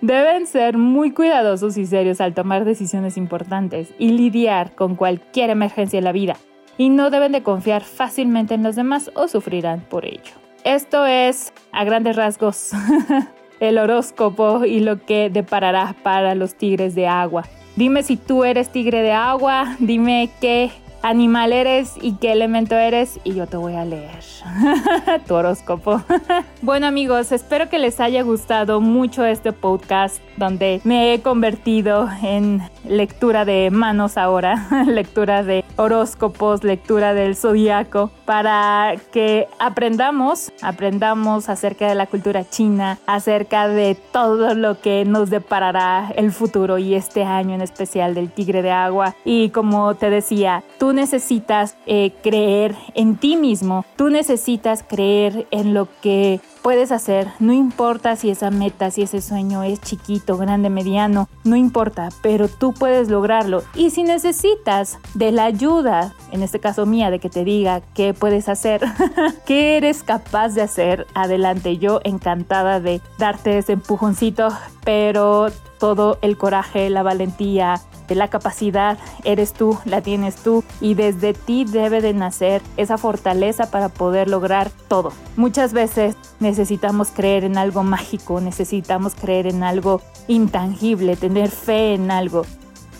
Deben 0.02 0.48
ser 0.48 0.78
muy 0.78 1.12
cuidadosos 1.12 1.78
y 1.78 1.86
serios 1.86 2.22
al 2.22 2.34
tomar 2.34 2.66
decisiones 2.66 3.18
importantes 3.18 3.94
y 3.98 4.10
lidiar 4.10 4.76
con 4.76 4.96
cualquier 4.96 5.50
emergencia 5.50 5.98
en 5.98 6.04
la 6.04 6.12
vida. 6.12 6.36
Y 6.78 6.90
no 6.90 7.10
deben 7.10 7.32
de 7.32 7.44
confiar 7.44 7.84
fácilmente 7.84 8.54
en 8.54 8.64
los 8.64 8.76
demás 8.76 9.12
o 9.16 9.28
sufrirán 9.28 9.82
por 9.82 10.06
ello. 10.06 10.34
Esto 10.64 11.06
es, 11.06 11.54
a 11.72 11.84
grandes 11.84 12.16
rasgos, 12.16 12.72
el 13.60 13.78
horóscopo 13.78 14.66
y 14.66 14.80
lo 14.80 15.06
que 15.06 15.30
deparará 15.30 15.96
para 16.04 16.36
los 16.36 16.56
tigres 16.56 16.96
de 16.96 17.08
agua. 17.08 17.44
Dime 17.76 18.04
si 18.04 18.18
tú 18.18 18.44
eres 18.44 18.70
tigre 18.72 19.02
de 19.02 19.12
agua, 19.12 19.76
dime 19.80 20.30
qué 20.42 20.72
animal 21.06 21.54
eres 21.54 21.94
y 22.02 22.14
qué 22.14 22.32
elemento 22.32 22.76
eres 22.76 23.20
y 23.24 23.36
yo 23.36 23.46
te 23.46 23.58
voy 23.58 23.76
a 23.76 23.86
leer 23.86 24.24
tu 25.28 25.36
horóscopo. 25.36 26.02
bueno 26.64 26.88
amigos, 26.88 27.32
espero 27.32 27.70
que 27.70 27.78
les 27.78 28.00
haya 28.00 28.24
gustado 28.24 28.82
mucho 28.82 29.24
este 29.24 29.54
podcast 29.54 30.20
donde 30.36 30.82
me 30.84 31.14
he 31.14 31.22
convertido 31.22 32.10
en 32.24 32.62
lectura 32.84 33.46
de 33.46 33.70
manos 33.72 34.18
ahora, 34.18 34.68
lectura 34.88 35.44
de 35.44 35.64
horóscopos, 35.76 36.64
lectura 36.64 37.14
del 37.14 37.36
zodiaco, 37.36 38.10
para 38.26 38.96
que 39.12 39.48
aprendamos, 39.60 40.52
aprendamos 40.62 41.50
acerca 41.50 41.88
de 41.88 41.96
la 41.96 42.08
cultura 42.08 42.50
china, 42.50 42.98
acerca 43.06 43.68
de 43.68 43.96
todo 43.96 44.56
lo 44.56 44.80
que 44.80 45.06
nos 45.06 45.30
deparará 45.30 46.12
el 46.16 46.32
futuro 46.32 46.78
y 46.78 46.96
este 46.96 47.24
año 47.24 47.56
en 47.56 47.62
especial 47.62 48.16
del 48.16 48.32
tigre 48.32 48.62
de 48.62 48.72
agua. 48.72 49.16
Y 49.24 49.50
como 49.50 49.96
te 49.96 50.10
decía, 50.10 50.64
tú 50.80 50.94
necesitas 50.96 51.78
eh, 51.86 52.14
creer 52.24 52.76
en 52.96 53.18
ti 53.18 53.38
mismo, 53.38 53.86
tú 53.96 54.10
necesitas 54.10 54.84
creer 54.84 55.48
en 55.52 55.74
lo 55.76 55.88
que 56.02 56.42
puedes 56.64 56.92
hacer, 56.92 57.28
no 57.40 57.54
importa 57.54 58.16
si 58.16 58.32
esa 58.32 58.50
meta, 58.50 58.90
si 58.90 59.04
ese 59.04 59.22
sueño 59.22 59.62
es 59.62 59.80
chiquito, 59.82 60.36
grande, 60.36 60.72
mediano, 60.72 61.30
no 61.44 61.56
importa, 61.56 62.10
pero 62.24 62.48
tú 62.48 62.74
puedes 62.74 63.08
lograrlo. 63.08 63.62
Y 63.76 63.92
si 63.92 64.02
necesitas 64.02 64.98
de 65.14 65.32
la 65.32 65.46
ayuda, 65.46 66.16
en 66.32 66.42
este 66.42 66.60
caso 66.60 66.88
mía, 66.88 67.12
de 67.12 67.20
que 67.20 67.30
te 67.30 67.44
diga 67.44 67.82
qué 67.94 68.16
puedes 68.16 68.50
hacer, 68.50 68.82
qué 69.46 69.78
eres 69.78 70.02
capaz 70.02 70.56
de 70.56 70.64
hacer, 70.64 71.06
adelante, 71.14 71.78
yo 71.78 72.00
encantada 72.04 72.80
de 72.80 73.00
darte 73.20 73.60
ese 73.60 73.74
empujoncito, 73.74 74.50
pero 74.84 75.52
todo 75.78 76.18
el 76.22 76.38
coraje, 76.38 76.90
la 76.90 77.04
valentía, 77.04 77.82
la 78.14 78.28
capacidad 78.28 79.00
eres 79.24 79.54
tú, 79.54 79.80
la 79.86 80.02
tienes 80.02 80.36
tú 80.36 80.64
y 80.80 80.94
desde 80.94 81.34
ti 81.34 81.66
debe 81.66 82.02
de 82.02 82.14
nacer 82.14 82.62
esa 82.78 83.00
fortaleza 83.00 83.72
para 83.72 83.90
poder 83.90 84.30
lograr 84.30 84.70
todo. 84.88 85.12
Muchas 85.36 85.74
veces 85.74 86.16
necesitamos 86.40 87.10
creer 87.10 87.46
en 87.46 87.58
algo 87.58 87.84
mágico, 87.84 88.40
necesitamos 88.42 89.16
creer 89.16 89.48
en 89.48 89.64
algo 89.64 90.02
intangible, 90.28 91.16
tener 91.16 91.50
fe 91.50 91.96
en 91.96 92.12
algo. 92.12 92.44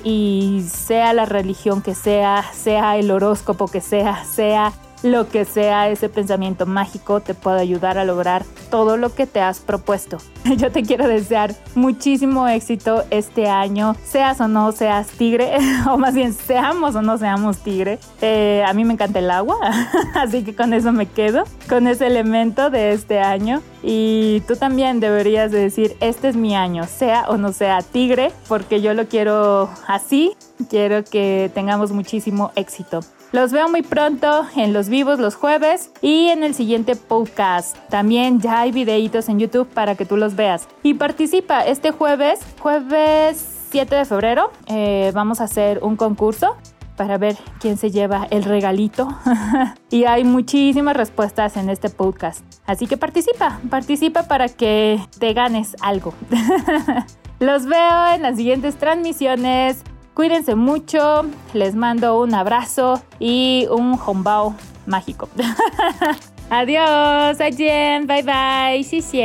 Y 0.04 0.66
sea 0.70 1.14
la 1.14 1.26
religión 1.26 1.82
que 1.82 1.96
sea, 1.96 2.44
sea 2.54 2.98
el 2.98 3.12
horóscopo 3.12 3.68
que 3.68 3.82
sea, 3.82 4.24
sea 4.26 4.72
lo 5.06 5.30
que 5.30 5.46
sea 5.46 5.88
ese 5.90 6.10
pensamiento 6.10 6.66
mágico 6.66 7.22
te 7.22 7.36
puede 7.36 7.62
ayudar 7.62 8.00
a 8.00 8.06
lograr 8.06 8.44
todo 8.72 8.98
lo 8.98 9.14
que 9.14 9.28
te 9.28 9.40
has 9.40 9.60
propuesto. 9.60 10.18
Yo 10.58 10.72
te 10.72 10.82
quiero 10.82 11.08
desear 11.08 11.54
muchísimo 11.76 12.48
éxito 12.48 13.04
este 13.12 13.48
año, 13.48 13.96
seas 14.04 14.42
o 14.42 14.48
no 14.48 14.72
seas 14.72 15.08
tigre, 15.10 15.58
o 15.90 15.98
más 15.98 16.16
bien 16.16 16.34
seamos 16.34 16.96
o 16.96 17.04
no 17.04 17.20
seamos 17.20 17.60
tigre. 17.60 18.00
Eh, 18.22 18.64
a 18.66 18.74
mí 18.74 18.84
me 18.84 18.94
encanta 18.94 19.20
el 19.20 19.30
agua, 19.30 19.58
así 20.16 20.44
que 20.44 20.56
con 20.56 20.74
eso 20.74 20.92
me 20.92 21.06
quedo, 21.06 21.44
con 21.70 21.86
ese 21.86 22.08
elemento 22.08 22.72
de 22.72 22.94
este 22.94 23.20
año. 23.20 23.62
Y 23.84 24.42
tú 24.48 24.56
también 24.56 25.00
deberías 25.00 25.52
de 25.52 25.60
decir, 25.60 25.96
este 26.00 26.30
es 26.30 26.36
mi 26.36 26.56
año, 26.56 26.86
sea 26.86 27.26
o 27.30 27.38
no 27.38 27.54
sea 27.54 27.84
tigre, 27.84 28.32
porque 28.48 28.82
yo 28.82 28.96
lo 28.96 29.08
quiero 29.08 29.70
así, 29.88 30.36
quiero 30.70 31.04
que 31.04 31.52
tengamos 31.54 31.92
muchísimo 31.92 32.52
éxito. 32.56 33.02
Los 33.32 33.52
veo 33.52 33.68
muy 33.70 33.82
pronto 33.82 34.46
en 34.56 34.72
los 34.72 34.88
vivos 34.88 35.20
los 35.20 35.36
jueves 35.36 35.92
y 36.02 36.30
en 36.30 36.44
el 36.44 36.54
siguiente 36.54 36.96
podcast. 36.96 37.78
También 37.90 38.40
ya 38.40 38.62
hay 38.62 38.72
videitos 38.72 39.28
en 39.30 39.40
YouTube 39.40 39.68
para 39.68 39.96
que 39.96 40.06
tú 40.06 40.16
los 40.16 40.36
veas. 40.36 40.68
Y 40.84 40.94
participa 40.94 41.66
este 41.66 41.92
jueves, 41.92 42.40
jueves 42.60 43.68
7 43.72 43.94
de 43.94 44.06
febrero, 44.06 44.52
eh, 44.68 45.12
vamos 45.14 45.42
a 45.42 45.46
hacer 45.46 45.80
un 45.84 45.98
concurso 45.98 46.56
para 46.96 47.18
ver 47.18 47.36
quién 47.60 47.78
se 47.78 47.92
lleva 47.92 48.28
el 48.30 48.44
regalito. 48.44 49.10
y 49.90 50.06
hay 50.06 50.24
muchísimas 50.24 50.96
respuestas 50.96 51.58
en 51.58 51.70
este 51.70 51.90
podcast. 51.90 52.42
Así 52.66 52.88
que 52.88 52.98
participa, 52.98 53.60
participa 53.70 54.24
para 54.24 54.48
que 54.48 55.00
te 55.20 55.34
ganes 55.34 55.76
algo. 55.82 56.14
Los 57.40 57.66
veo 57.66 58.14
en 58.14 58.22
las 58.22 58.38
siguientes 58.38 58.78
transmisiones. 58.78 59.84
Cuídense 60.16 60.56
mucho, 60.56 61.26
les 61.54 61.76
mando 61.76 62.22
un 62.22 62.34
abrazo 62.34 63.04
y 63.20 63.68
un 63.70 64.00
hombao 64.00 64.56
mágico. 64.86 65.28
Adiós, 66.50 67.42
Ayen, 67.42 68.08
bye 68.08 68.24
bye, 68.24 68.82
sí, 68.86 69.02
sí. 69.02 69.20